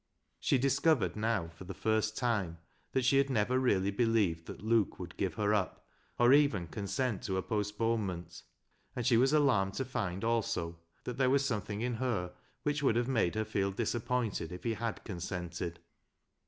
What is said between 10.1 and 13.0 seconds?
also that there was something in her which would